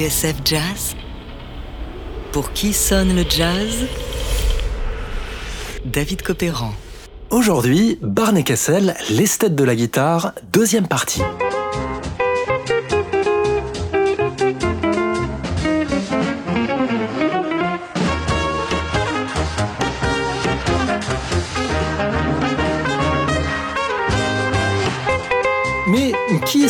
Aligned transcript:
TSF 0.00 0.36
Jazz 0.46 0.96
Pour 2.32 2.54
qui 2.54 2.72
sonne 2.72 3.14
le 3.14 3.22
jazz? 3.28 3.84
David 5.84 6.22
Copéran. 6.22 6.72
Aujourd'hui, 7.28 7.98
Barney 8.00 8.42
Kessel, 8.42 8.94
l'esthète 9.10 9.54
de 9.54 9.62
la 9.62 9.76
guitare, 9.76 10.32
deuxième 10.54 10.88
partie. 10.88 11.20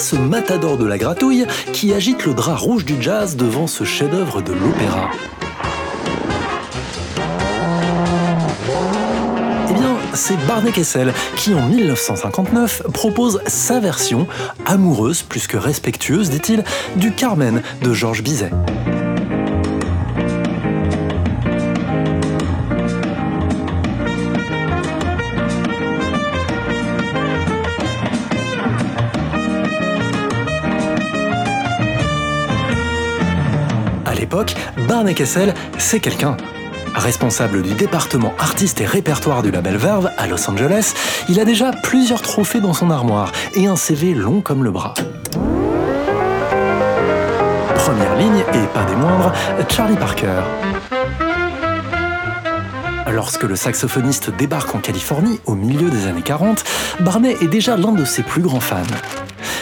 Ce 0.01 0.17
matador 0.17 0.79
de 0.79 0.87
la 0.87 0.97
gratouille 0.97 1.47
qui 1.75 1.93
agite 1.93 2.25
le 2.25 2.33
drap 2.33 2.57
rouge 2.57 2.87
du 2.87 3.01
jazz 3.01 3.37
devant 3.37 3.67
ce 3.67 3.85
chef-d'œuvre 3.85 4.41
de 4.41 4.53
l'opéra 4.53 5.11
Eh 9.69 9.73
bien, 9.75 9.97
c'est 10.15 10.39
Barney 10.47 10.73
Kessel 10.73 11.13
qui, 11.37 11.55
en 11.55 11.69
1959, 11.69 12.85
propose 12.95 13.43
sa 13.47 13.79
version, 13.79 14.27
amoureuse 14.65 15.23
plus 15.23 15.47
que 15.47 15.59
respectueuse, 15.59 16.31
dit-il, 16.31 16.65
du 16.97 17.13
Carmen 17.13 17.63
de 17.83 17.93
Georges 17.93 18.23
Bizet. 18.23 18.51
Barney 35.01 35.15
Kessel, 35.15 35.55
c'est 35.79 35.99
quelqu'un. 35.99 36.37
Responsable 36.95 37.63
du 37.63 37.73
département 37.73 38.35
artistes 38.39 38.83
et 38.83 38.85
répertoire 38.85 39.43
du 39.43 39.51
label 39.51 39.79
Verve 39.79 40.11
à 40.19 40.27
Los 40.27 40.51
Angeles, 40.51 40.93
il 41.31 41.41
a 41.41 41.47
déjà 41.47 41.71
plusieurs 41.73 42.21
trophées 42.21 42.61
dans 42.61 42.75
son 42.75 42.91
armoire 42.91 43.33
et 43.55 43.67
un 43.67 43.77
CV 43.77 44.13
long 44.13 44.43
comme 44.43 44.63
le 44.63 44.71
bras. 44.71 44.93
Première 47.77 48.15
ligne, 48.17 48.45
et 48.53 48.67
pas 48.75 48.85
des 48.85 48.95
moindres, 48.95 49.33
Charlie 49.71 49.97
Parker. 49.97 50.43
Lorsque 53.11 53.45
le 53.45 53.57
saxophoniste 53.57 54.37
débarque 54.37 54.75
en 54.75 54.81
Californie 54.81 55.41
au 55.47 55.55
milieu 55.55 55.89
des 55.89 56.09
années 56.09 56.21
40, 56.21 56.63
Barney 57.01 57.39
est 57.41 57.49
déjà 57.49 57.79
l'un 57.79 57.93
de 57.93 58.05
ses 58.05 58.23
plus 58.23 58.43
grands 58.43 58.61
fans. 58.61 58.83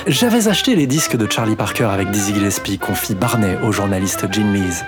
J'avais 0.09 0.49
acheté 0.49 0.75
les 0.75 0.87
disques 0.87 1.17
de 1.17 1.31
Charlie 1.31 1.55
Parker 1.55 1.85
avec 1.85 2.11
Dizzy 2.11 2.33
Gillespie, 2.33 2.79
confie 2.79 3.15
Barney 3.15 3.59
au 3.63 3.73
journaliste 3.73 4.33
Gene 4.33 4.55
Lees. 4.55 4.83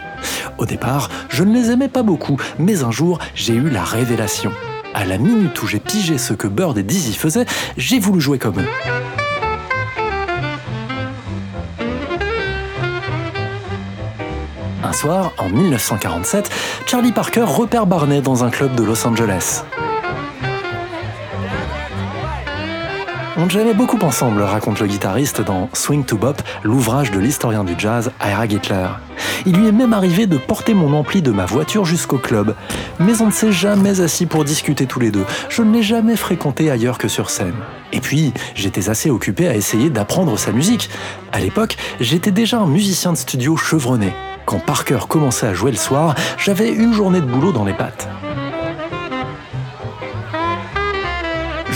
Au 0.56 0.64
départ, 0.64 1.10
je 1.28 1.44
ne 1.44 1.52
les 1.52 1.70
aimais 1.70 1.88
pas 1.88 2.02
beaucoup, 2.02 2.38
mais 2.58 2.84
un 2.84 2.90
jour, 2.90 3.18
j'ai 3.34 3.52
eu 3.52 3.68
la 3.68 3.84
révélation. 3.84 4.50
À 4.94 5.04
la 5.04 5.18
minute 5.18 5.62
où 5.62 5.66
j'ai 5.66 5.78
pigé 5.78 6.16
ce 6.16 6.32
que 6.32 6.46
Bird 6.48 6.78
et 6.78 6.82
Dizzy 6.82 7.12
faisaient, 7.12 7.44
j'ai 7.76 7.98
voulu 7.98 8.18
jouer 8.18 8.38
comme 8.38 8.60
eux. 8.60 8.68
Un 14.82 14.92
soir, 14.94 15.32
en 15.36 15.50
1947, 15.50 16.50
Charlie 16.86 17.12
Parker 17.12 17.44
repère 17.44 17.84
Barney 17.84 18.22
dans 18.22 18.42
un 18.42 18.48
club 18.48 18.74
de 18.74 18.84
Los 18.84 19.06
Angeles. 19.06 19.64
On 23.42 23.48
jamais 23.48 23.72
beaucoup 23.72 23.98
ensemble, 24.02 24.42
raconte 24.42 24.80
le 24.80 24.86
guitariste 24.86 25.40
dans 25.40 25.70
Swing 25.72 26.04
to 26.04 26.18
Bop, 26.18 26.42
l'ouvrage 26.62 27.10
de 27.10 27.18
l'historien 27.18 27.64
du 27.64 27.72
jazz 27.78 28.12
Ira 28.22 28.46
Gittler. 28.46 28.88
Il 29.46 29.56
lui 29.56 29.66
est 29.66 29.72
même 29.72 29.94
arrivé 29.94 30.26
de 30.26 30.36
porter 30.36 30.74
mon 30.74 30.92
ampli 30.92 31.22
de 31.22 31.30
ma 31.30 31.46
voiture 31.46 31.86
jusqu'au 31.86 32.18
club. 32.18 32.54
Mais 32.98 33.22
on 33.22 33.28
ne 33.28 33.30
s'est 33.30 33.50
jamais 33.50 34.02
assis 34.02 34.26
pour 34.26 34.44
discuter 34.44 34.84
tous 34.84 35.00
les 35.00 35.10
deux. 35.10 35.24
Je 35.48 35.62
ne 35.62 35.72
l'ai 35.72 35.82
jamais 35.82 36.16
fréquenté 36.16 36.70
ailleurs 36.70 36.98
que 36.98 37.08
sur 37.08 37.30
scène. 37.30 37.54
Et 37.94 38.00
puis, 38.00 38.34
j'étais 38.54 38.90
assez 38.90 39.08
occupé 39.08 39.48
à 39.48 39.56
essayer 39.56 39.88
d'apprendre 39.88 40.38
sa 40.38 40.52
musique. 40.52 40.90
À 41.32 41.40
l'époque, 41.40 41.78
j'étais 41.98 42.32
déjà 42.32 42.58
un 42.58 42.66
musicien 42.66 43.12
de 43.12 43.16
studio 43.16 43.56
chevronné. 43.56 44.12
Quand 44.44 44.58
Parker 44.58 44.98
commençait 45.08 45.46
à 45.46 45.54
jouer 45.54 45.70
le 45.70 45.78
soir, 45.78 46.14
j'avais 46.36 46.70
une 46.70 46.92
journée 46.92 47.22
de 47.22 47.26
boulot 47.26 47.52
dans 47.52 47.64
les 47.64 47.72
pattes. 47.72 48.06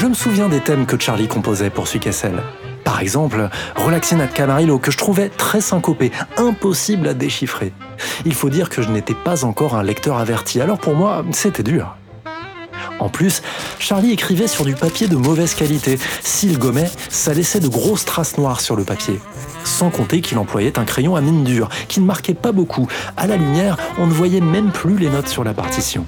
Je 0.04 0.08
me 0.10 0.14
souviens 0.14 0.50
des 0.50 0.60
thèmes 0.60 0.84
que 0.84 1.00
Charlie 1.00 1.28
composait 1.28 1.70
pour 1.70 1.88
Kessel. 1.88 2.42
Par 2.84 3.00
exemple, 3.00 3.48
Relaxing 3.74 4.20
at 4.20 4.26
Camarillo, 4.26 4.78
que 4.78 4.90
je 4.90 4.98
trouvais 4.98 5.30
très 5.30 5.62
syncopé, 5.62 6.12
impossible 6.36 7.08
à 7.08 7.14
déchiffrer. 7.14 7.72
Il 8.26 8.34
faut 8.34 8.50
dire 8.50 8.68
que 8.68 8.82
je 8.82 8.90
n'étais 8.90 9.14
pas 9.14 9.46
encore 9.46 9.76
un 9.76 9.82
lecteur 9.82 10.18
averti, 10.18 10.60
alors 10.60 10.76
pour 10.76 10.94
moi, 10.94 11.24
c'était 11.32 11.62
dur. 11.62 11.96
En 12.98 13.08
plus, 13.08 13.40
Charlie 13.78 14.12
écrivait 14.12 14.46
sur 14.46 14.66
du 14.66 14.74
papier 14.74 15.08
de 15.08 15.16
mauvaise 15.16 15.54
qualité. 15.54 15.98
S'il 16.22 16.58
gommait, 16.58 16.90
ça 17.08 17.32
laissait 17.32 17.60
de 17.60 17.68
grosses 17.68 18.04
traces 18.04 18.36
noires 18.36 18.60
sur 18.60 18.76
le 18.76 18.84
papier. 18.84 19.18
Sans 19.64 19.88
compter 19.88 20.20
qu'il 20.20 20.36
employait 20.36 20.78
un 20.78 20.84
crayon 20.84 21.16
à 21.16 21.22
mine 21.22 21.44
dure, 21.44 21.70
qui 21.88 22.00
ne 22.00 22.04
marquait 22.04 22.34
pas 22.34 22.52
beaucoup. 22.52 22.88
À 23.16 23.26
la 23.26 23.38
lumière, 23.38 23.78
on 23.96 24.06
ne 24.06 24.12
voyait 24.12 24.42
même 24.42 24.70
plus 24.70 24.98
les 24.98 25.08
notes 25.08 25.28
sur 25.28 25.44
la 25.44 25.54
partition. 25.54 26.04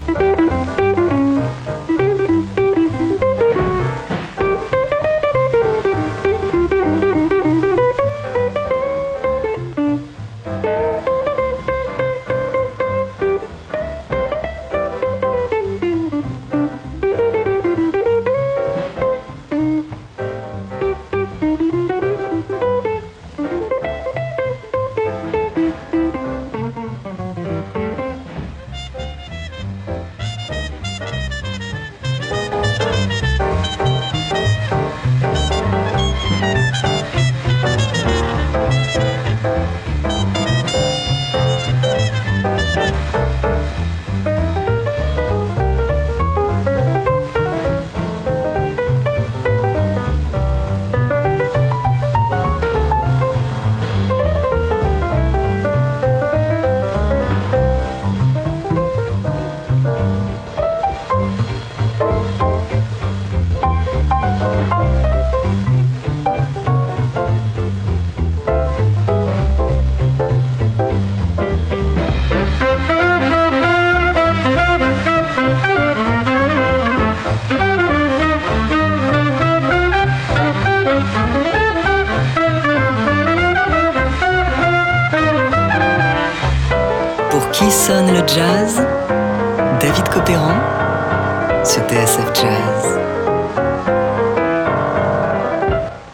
Sur 91.67 91.83
TSF. 91.89 92.23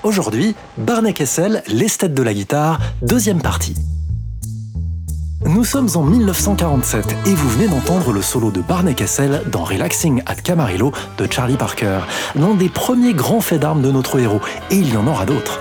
Aujourd'hui, 0.02 0.54
Barney 0.78 1.12
Kessel, 1.12 1.62
l'esthète 1.69 2.14
de 2.14 2.22
la 2.22 2.32
guitare, 2.32 2.81
deuxième 3.02 3.43
partie. 3.43 3.75
Nous 5.44 5.64
sommes 5.64 5.90
en 5.94 6.04
1947 6.04 7.04
et 7.26 7.34
vous 7.34 7.49
venez 7.50 7.69
d'entendre 7.69 8.12
le 8.12 8.22
solo 8.22 8.50
de 8.50 8.62
Barney 8.62 8.94
Kessel 8.94 9.43
dans 9.50 9.64
Relaxing 9.64 10.22
at 10.25 10.37
Camarillo 10.37 10.93
de 11.19 11.31
Charlie 11.31 11.56
Parker, 11.56 12.00
l'un 12.34 12.54
des 12.54 12.70
premiers 12.70 13.12
grands 13.12 13.43
faits 13.43 13.60
d'armes 13.60 13.82
de 13.82 13.90
notre 13.90 14.19
héros, 14.19 14.40
et 14.70 14.76
il 14.76 14.93
y 14.93 14.96
en 14.96 15.06
aura 15.06 15.26
d'autres. 15.26 15.60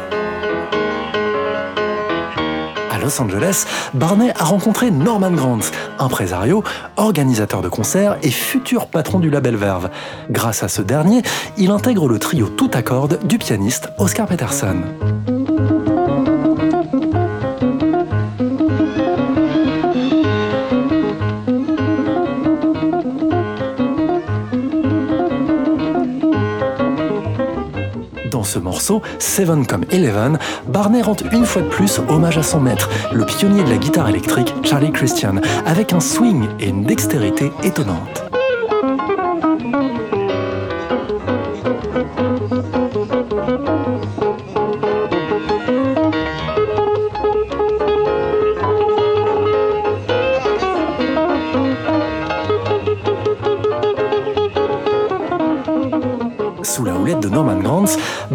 Los 3.01 3.19
Angeles, 3.19 3.65
Barney 3.93 4.31
a 4.37 4.43
rencontré 4.43 4.91
Norman 4.91 5.31
Granz, 5.31 5.71
impresario, 5.99 6.63
organisateur 6.97 7.61
de 7.61 7.69
concerts 7.69 8.17
et 8.23 8.31
futur 8.31 8.87
patron 8.87 9.19
du 9.19 9.29
label 9.29 9.55
Verve. 9.55 9.89
Grâce 10.29 10.63
à 10.63 10.67
ce 10.67 10.81
dernier, 10.81 11.23
il 11.57 11.71
intègre 11.71 12.07
le 12.07 12.19
trio 12.19 12.47
tout 12.47 12.71
à 12.73 12.81
du 13.23 13.37
pianiste 13.37 13.89
Oscar 13.97 14.27
Peterson. 14.27 14.83
Ce 28.51 28.59
morceau, 28.59 29.01
Seven 29.17 29.65
comme 29.65 29.85
Eleven, 29.91 30.37
Barney 30.67 31.01
rend 31.01 31.15
une 31.31 31.45
fois 31.45 31.61
de 31.61 31.69
plus 31.69 32.01
hommage 32.09 32.37
à 32.37 32.43
son 32.43 32.59
maître, 32.59 32.89
le 33.13 33.25
pionnier 33.25 33.63
de 33.63 33.69
la 33.69 33.77
guitare 33.77 34.09
électrique 34.09 34.53
Charlie 34.63 34.91
Christian, 34.91 35.35
avec 35.65 35.93
un 35.93 36.01
swing 36.01 36.47
et 36.59 36.67
une 36.67 36.83
dextérité 36.83 37.51
étonnante. 37.63 38.30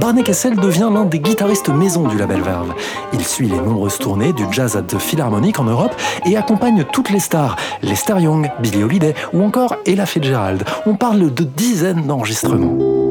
Barney 0.06 0.22
Kessel 0.22 0.54
devient 0.54 0.88
l'un 0.94 1.04
des 1.04 1.18
guitaristes 1.18 1.68
maison 1.68 2.06
du 2.06 2.16
label 2.16 2.40
Verve. 2.40 2.74
Il 3.12 3.24
suit 3.24 3.48
les 3.48 3.56
nombreuses 3.56 3.98
tournées 3.98 4.32
du 4.32 4.44
Jazz 4.52 4.76
at 4.76 4.82
the 4.82 5.00
Philharmonic 5.00 5.58
en 5.58 5.64
Europe 5.64 5.96
et 6.24 6.36
accompagne 6.36 6.84
toutes 6.92 7.10
les 7.10 7.18
stars, 7.18 7.56
Lester 7.82 8.20
Young, 8.20 8.48
Billy 8.60 8.84
Holiday 8.84 9.16
ou 9.32 9.42
encore 9.42 9.74
Ella 9.84 10.06
Fitzgerald. 10.06 10.62
On 10.86 10.94
parle 10.94 11.34
de 11.34 11.42
dizaines 11.42 12.06
d'enregistrements. 12.06 13.05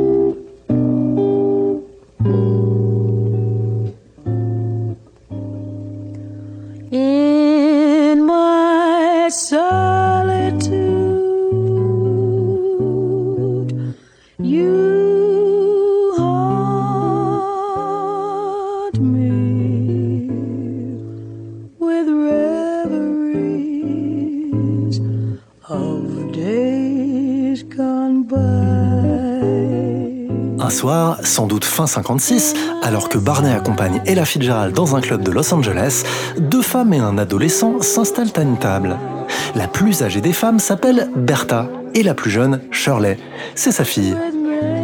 Un 30.66 30.72
soir, 30.72 31.20
sans 31.22 31.46
doute 31.46 31.64
fin 31.64 31.86
56, 31.86 32.56
alors 32.82 33.08
que 33.08 33.20
Barney 33.20 33.54
accompagne 33.54 34.02
Ella 34.08 34.26
Fitzgerald 34.26 34.74
dans 34.74 34.96
un 34.96 35.02
club 35.02 35.22
de 35.22 35.30
Los 35.30 35.54
Angeles, 35.54 36.02
deux 36.40 36.64
femmes 36.64 36.92
et 36.92 36.98
un 36.98 37.20
adolescent 37.20 37.82
s'installent 37.82 38.34
à 38.36 38.42
une 38.42 38.58
table. 38.58 38.98
La 39.54 39.68
plus 39.68 40.02
âgée 40.02 40.22
des 40.22 40.34
femmes 40.34 40.58
s'appelle 40.58 41.12
Bertha 41.16 41.70
et 41.94 42.02
la 42.02 42.16
plus 42.16 42.32
jeune 42.32 42.62
Shirley. 42.72 43.20
C'est 43.54 43.72
sa 43.72 43.84
fille. 43.84 44.18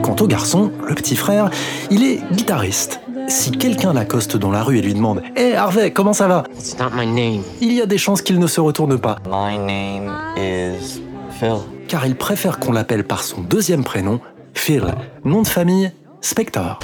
Quant 0.04 0.16
au 0.19 0.28
garçon, 0.28 0.72
le 0.88 0.94
petit 0.94 1.16
frère, 1.16 1.50
il 1.89 2.04
est 2.04 2.19
guitariste. 2.31 3.00
Si 3.28 3.50
quelqu'un 3.50 3.94
l'accoste 3.94 4.38
dans 4.38 4.51
la 4.51 4.62
rue 4.62 4.78
et 4.78 4.81
lui 4.83 4.94
demande 4.94 5.24
Hé 5.36 5.56
Harvey, 5.56 5.89
comment 5.89 6.13
ça 6.13 6.28
va? 6.28 6.44
It's 6.60 6.78
not 6.78 6.92
my 6.95 7.07
name. 7.07 7.42
il 7.60 7.74
y 7.74 7.81
a 7.81 7.88
des 7.88 7.98
chances 7.98 8.22
qu'il 8.22 8.38
ne 8.38 8.45
se 8.45 8.62
retourne 8.62 9.00
pas, 9.00 9.16
My 9.28 9.57
name 9.57 10.12
is 10.38 11.01
Phil. 11.39 11.56
car 11.88 12.06
il 12.06 12.16
préfère 12.16 12.60
qu'on 12.60 12.72
l'appelle 12.72 13.04
par 13.04 13.24
son 13.24 13.42
deuxième 13.42 13.83
prénom, 13.83 14.19
Phil, 14.53 14.83
nom 15.24 15.42
de 15.42 15.48
famille 15.48 15.92
Spector. 16.21 16.80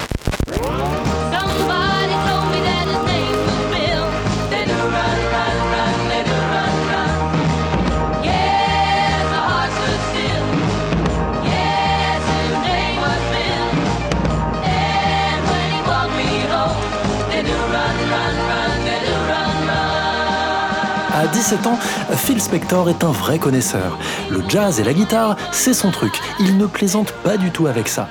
À 21.27 21.29
17 21.29 21.67
ans, 21.67 21.77
Phil 22.15 22.41
Spector 22.41 22.89
est 22.89 23.03
un 23.03 23.11
vrai 23.11 23.37
connaisseur. 23.37 23.97
Le 24.29 24.41
jazz 24.47 24.79
et 24.79 24.83
la 24.85 24.93
guitare, 24.93 25.35
c'est 25.51 25.73
son 25.73 25.91
truc. 25.91 26.13
Il 26.39 26.57
ne 26.57 26.65
plaisante 26.65 27.11
pas 27.11 27.35
du 27.35 27.51
tout 27.51 27.67
avec 27.67 27.89
ça. 27.89 28.07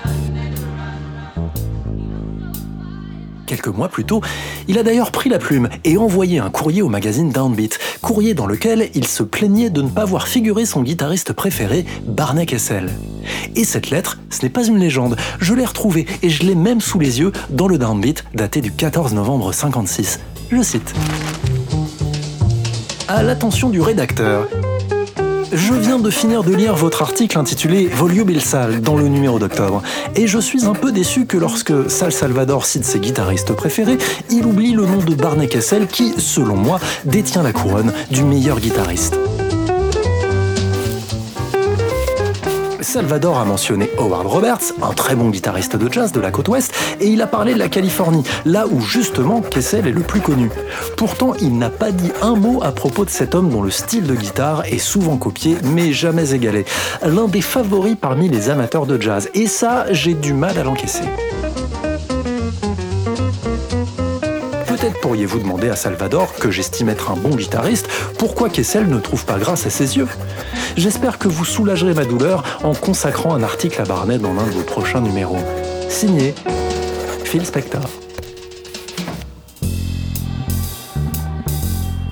Quelques 3.46 3.68
mois 3.68 3.88
plus 3.88 4.04
tôt, 4.04 4.20
il 4.68 4.78
a 4.78 4.82
d'ailleurs 4.82 5.12
pris 5.12 5.30
la 5.30 5.38
plume 5.38 5.70
et 5.84 5.96
envoyé 5.96 6.40
un 6.40 6.50
courrier 6.50 6.82
au 6.82 6.90
magazine 6.90 7.30
Downbeat, 7.30 7.78
courrier 8.02 8.34
dans 8.34 8.46
lequel 8.46 8.90
il 8.94 9.06
se 9.06 9.22
plaignait 9.22 9.70
de 9.70 9.80
ne 9.80 9.88
pas 9.88 10.04
voir 10.04 10.28
figurer 10.28 10.66
son 10.66 10.82
guitariste 10.82 11.32
préféré, 11.32 11.86
Barney 12.06 12.44
Kessel. 12.44 12.90
Et 13.54 13.64
cette 13.64 13.88
lettre, 13.88 14.18
ce 14.28 14.42
n'est 14.42 14.50
pas 14.50 14.66
une 14.66 14.78
légende, 14.78 15.16
je 15.40 15.54
l'ai 15.54 15.64
retrouvée 15.64 16.04
et 16.22 16.28
je 16.28 16.42
l'ai 16.42 16.54
même 16.54 16.82
sous 16.82 16.98
les 16.98 17.20
yeux 17.20 17.32
dans 17.48 17.66
le 17.66 17.78
Downbeat 17.78 18.24
daté 18.34 18.60
du 18.60 18.72
14 18.72 19.14
novembre 19.14 19.52
56. 19.52 20.20
Je 20.50 20.62
cite. 20.62 20.92
À 23.08 23.22
l'attention 23.22 23.68
du 23.68 23.80
rédacteur, 23.80 24.48
je 25.52 25.74
viens 25.74 26.00
de 26.00 26.10
finir 26.10 26.42
de 26.42 26.52
lire 26.52 26.74
votre 26.74 27.02
article 27.02 27.38
intitulé 27.38 27.86
Voluble 27.86 28.40
Sal 28.40 28.80
dans 28.80 28.96
le 28.96 29.06
numéro 29.06 29.38
d'octobre, 29.38 29.80
et 30.16 30.26
je 30.26 30.40
suis 30.40 30.64
un 30.64 30.72
peu 30.72 30.90
déçu 30.90 31.24
que 31.24 31.36
lorsque 31.36 31.88
Sal 31.88 32.10
Salvador 32.10 32.66
cite 32.66 32.84
ses 32.84 32.98
guitaristes 32.98 33.52
préférés, 33.52 33.98
il 34.28 34.44
oublie 34.44 34.72
le 34.72 34.86
nom 34.86 34.98
de 34.98 35.14
Barney 35.14 35.46
Kessel 35.46 35.86
qui, 35.86 36.14
selon 36.18 36.56
moi, 36.56 36.80
détient 37.04 37.44
la 37.44 37.52
couronne 37.52 37.92
du 38.10 38.24
meilleur 38.24 38.58
guitariste. 38.58 39.16
Salvador 42.86 43.38
a 43.38 43.44
mentionné 43.44 43.90
Howard 43.98 44.28
Roberts, 44.28 44.72
un 44.80 44.92
très 44.92 45.16
bon 45.16 45.30
guitariste 45.30 45.74
de 45.74 45.92
jazz 45.92 46.12
de 46.12 46.20
la 46.20 46.30
côte 46.30 46.46
ouest, 46.46 46.72
et 47.00 47.08
il 47.08 47.20
a 47.20 47.26
parlé 47.26 47.52
de 47.52 47.58
la 47.58 47.68
Californie, 47.68 48.22
là 48.44 48.68
où 48.68 48.80
justement 48.80 49.40
Kessel 49.40 49.88
est 49.88 49.92
le 49.92 50.02
plus 50.02 50.20
connu. 50.20 50.50
Pourtant, 50.96 51.34
il 51.40 51.58
n'a 51.58 51.68
pas 51.68 51.90
dit 51.90 52.12
un 52.22 52.36
mot 52.36 52.62
à 52.62 52.70
propos 52.70 53.04
de 53.04 53.10
cet 53.10 53.34
homme 53.34 53.50
dont 53.50 53.62
le 53.62 53.72
style 53.72 54.04
de 54.04 54.14
guitare 54.14 54.64
est 54.66 54.78
souvent 54.78 55.16
copié, 55.16 55.56
mais 55.64 55.92
jamais 55.92 56.32
égalé. 56.32 56.64
L'un 57.02 57.26
des 57.26 57.40
favoris 57.40 57.96
parmi 58.00 58.28
les 58.28 58.50
amateurs 58.50 58.86
de 58.86 59.00
jazz, 59.00 59.30
et 59.34 59.48
ça, 59.48 59.86
j'ai 59.90 60.14
du 60.14 60.32
mal 60.32 60.56
à 60.56 60.62
l'encaisser. 60.62 61.02
Pourriez-vous 65.06 65.38
demander 65.38 65.68
à 65.68 65.76
Salvador, 65.76 66.34
que 66.34 66.50
j'estime 66.50 66.88
être 66.88 67.12
un 67.12 67.14
bon 67.14 67.28
guitariste, 67.28 67.86
pourquoi 68.18 68.50
Kessel 68.50 68.88
ne 68.88 68.98
trouve 68.98 69.24
pas 69.24 69.38
grâce 69.38 69.64
à 69.64 69.70
ses 69.70 69.96
yeux? 69.96 70.08
J'espère 70.76 71.18
que 71.18 71.28
vous 71.28 71.44
soulagerez 71.44 71.94
ma 71.94 72.04
douleur 72.04 72.42
en 72.64 72.74
consacrant 72.74 73.32
un 73.32 73.44
article 73.44 73.80
à 73.80 73.84
Barnet 73.84 74.18
dans 74.18 74.34
l'un 74.34 74.42
de 74.42 74.50
vos 74.50 74.64
prochains 74.64 75.00
numéros. 75.00 75.38
Signé 75.88 76.34
Phil 77.22 77.46
Spector. 77.46 77.88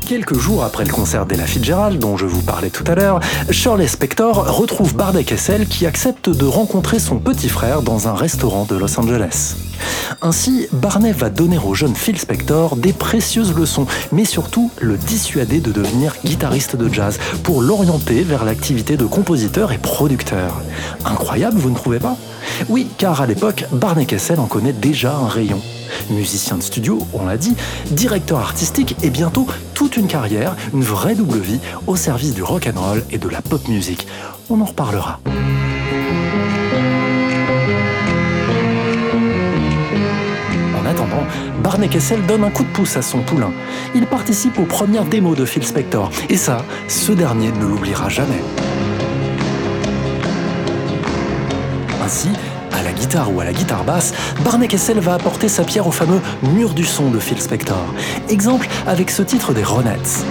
Quelques 0.07 0.39
jours 0.39 0.65
après 0.65 0.85
le 0.85 0.93
concert 0.93 1.25
d'Ella 1.25 1.47
Fitzgerald, 1.47 1.99
dont 1.99 2.19
je 2.19 2.27
vous 2.27 2.43
parlais 2.43 2.69
tout 2.69 2.85
à 2.87 2.95
l'heure, 2.95 3.21
Shirley 3.51 3.87
Spector 3.87 4.55
retrouve 4.55 4.95
Barney 4.95 5.25
Kessel 5.25 5.67
qui 5.67 5.87
accepte 5.87 6.29
de 6.29 6.45
rencontrer 6.45 6.99
son 6.99 7.17
petit 7.17 7.49
frère 7.49 7.81
dans 7.81 8.07
un 8.07 8.13
restaurant 8.13 8.67
de 8.67 8.77
Los 8.77 9.01
Angeles. 9.01 9.55
Ainsi, 10.21 10.69
Barney 10.73 11.13
va 11.13 11.31
donner 11.31 11.59
au 11.59 11.73
jeune 11.73 11.95
Phil 11.95 12.19
Spector 12.19 12.77
des 12.77 12.93
précieuses 12.93 13.55
leçons, 13.55 13.87
mais 14.13 14.27
surtout 14.27 14.71
le 14.79 14.99
dissuader 14.99 15.61
de 15.61 15.73
devenir 15.73 16.15
guitariste 16.23 16.77
de 16.77 16.93
jazz 16.93 17.19
pour 17.43 17.63
l'orienter 17.63 18.25
vers 18.25 18.45
l'activité 18.45 18.99
de 18.99 19.07
compositeur 19.07 19.73
et 19.73 19.79
producteur. 19.79 20.61
Incroyable, 21.07 21.57
vous 21.57 21.71
ne 21.71 21.77
trouvez 21.77 21.99
pas? 21.99 22.19
Oui, 22.69 22.89
car 22.99 23.23
à 23.23 23.27
l'époque, 23.27 23.65
Barney 23.73 24.05
Kessel 24.05 24.39
en 24.39 24.47
connaît 24.47 24.75
déjà 24.75 25.17
un 25.17 25.29
rayon. 25.29 25.63
Musicien 26.11 26.57
de 26.57 26.63
studio, 26.63 26.99
on 27.13 27.27
l'a 27.27 27.37
dit, 27.37 27.55
directeur 27.91 28.39
artistique 28.39 28.97
et 29.03 29.11
bientôt 29.11 29.47
toute 29.75 29.97
une 29.97 30.07
carrière, 30.07 30.55
une 30.73 30.83
vraie 30.83 31.15
double 31.15 31.39
vie 31.39 31.61
au 31.87 31.97
service 31.97 32.35
du 32.35 32.43
rock 32.43 32.69
and 32.73 32.81
roll 32.81 33.03
et 33.11 33.19
de 33.19 33.29
la 33.29 33.43
pop 33.43 33.67
music. 33.69 34.07
On 34.51 34.61
en 34.61 34.65
reparlera. 34.65 35.21
En 40.79 40.87
attendant, 40.87 41.25
Barney 41.63 41.89
Kessel 41.89 42.25
donne 42.27 42.45
un 42.45 42.51
coup 42.51 42.65
de 42.65 42.69
pouce 42.69 42.97
à 42.97 43.03
son 43.03 43.21
poulain. 43.21 43.53
Il 43.95 44.07
participe 44.07 44.59
aux 44.59 44.67
premières 44.67 45.07
démos 45.07 45.37
de 45.37 45.45
Phil 45.45 45.65
Spector, 45.65 46.11
et 46.29 46.37
ça, 46.37 46.59
ce 46.89 47.13
dernier 47.13 47.51
ne 47.53 47.65
l'oubliera 47.65 48.09
jamais. 48.09 48.43
Ainsi, 52.05 52.29
guitare 52.95 53.33
ou 53.33 53.41
à 53.41 53.45
la 53.45 53.53
guitare 53.53 53.85
basse, 53.85 54.15
Barney 54.45 54.69
Kessel 54.69 54.99
va 55.01 55.15
apporter 55.15 55.49
sa 55.49 55.65
pierre 55.65 55.87
au 55.87 55.93
fameux 55.93 56.21
mur 56.43 56.75
du 56.75 56.85
son 56.85 57.11
de 57.11 57.19
Phil 57.19 57.41
Spector. 57.41 57.85
Exemple 58.29 58.69
avec 58.87 59.11
ce 59.11 59.23
titre 59.23 59.53
des 59.53 59.65
Ronettes. 59.65 60.25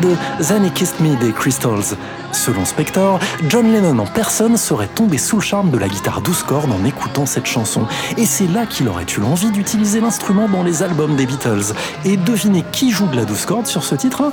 De 0.00 0.44
Then 0.44 0.64
He 0.64 0.72
Kissed 0.72 1.00
Me 1.00 1.16
des 1.16 1.32
Crystals 1.32 1.96
Selon 2.32 2.64
Spector, 2.64 3.18
John 3.48 3.72
Lennon 3.72 3.98
en 3.98 4.06
personne 4.06 4.56
serait 4.56 4.86
tombé 4.86 5.18
sous 5.18 5.36
le 5.36 5.42
charme 5.42 5.70
de 5.70 5.78
la 5.78 5.88
guitare 5.88 6.20
12 6.20 6.42
cordes 6.44 6.70
en 6.70 6.84
écoutant 6.84 7.26
cette 7.26 7.46
chanson. 7.46 7.86
Et 8.16 8.24
c'est 8.24 8.46
là 8.46 8.66
qu'il 8.66 8.88
aurait 8.88 9.06
eu 9.16 9.20
l'envie 9.20 9.50
d'utiliser 9.50 10.00
l'instrument 10.00 10.48
dans 10.48 10.62
les 10.62 10.82
albums 10.82 11.16
des 11.16 11.26
Beatles. 11.26 11.74
Et 12.04 12.16
devinez 12.16 12.64
qui 12.72 12.90
joue 12.90 13.06
de 13.08 13.16
la 13.16 13.24
12 13.24 13.44
cordes 13.46 13.66
sur 13.66 13.84
ce 13.84 13.94
titre? 13.94 14.30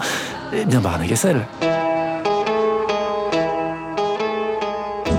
Eh 0.54 0.66
bien 0.66 0.80
Barney 0.80 1.08
Kessel. 1.08 1.48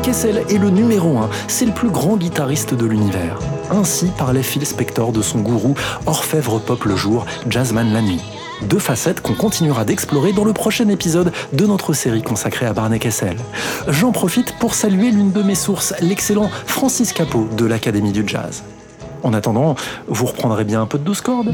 Kessel 0.03 0.45
est 0.49 0.59
le 0.59 0.71
numéro 0.71 1.19
1, 1.19 1.29
c'est 1.49 1.67
le 1.67 1.73
plus 1.73 1.91
grand 1.91 2.17
guitariste 2.17 2.73
de 2.75 2.87
l'univers. 2.87 3.39
Ainsi 3.71 4.11
parlait 4.17 4.43
Phil 4.43 4.65
Spector 4.65 5.13
de 5.13 5.21
son 5.21 5.41
gourou, 5.41 5.75
orfèvre 6.07 6.61
pop 6.61 6.85
le 6.85 6.97
jour, 6.97 7.27
jazzman 7.49 7.93
la 7.93 8.01
nuit. 8.01 8.23
Deux 8.63 8.79
facettes 8.79 9.21
qu'on 9.21 9.35
continuera 9.35 9.85
d'explorer 9.85 10.33
dans 10.33 10.45
le 10.45 10.53
prochain 10.53 10.89
épisode 10.89 11.33
de 11.53 11.67
notre 11.67 11.93
série 11.93 12.23
consacrée 12.23 12.67
à 12.67 12.73
Barney 12.73 12.99
Kessel. 12.99 13.37
J'en 13.89 14.13
profite 14.13 14.55
pour 14.59 14.75
saluer 14.75 15.11
l'une 15.11 15.33
de 15.33 15.43
mes 15.43 15.55
sources, 15.55 15.95
l'excellent 16.01 16.51
Francis 16.67 17.13
Capot 17.13 17.49
de 17.57 17.65
l'Académie 17.65 18.13
du 18.13 18.25
Jazz. 18.27 18.63
En 19.23 19.33
attendant, 19.33 19.75
vous 20.07 20.27
reprendrez 20.27 20.65
bien 20.65 20.83
un 20.83 20.87
peu 20.87 20.99
de 20.99 21.05
douze 21.05 21.21
cordes 21.21 21.53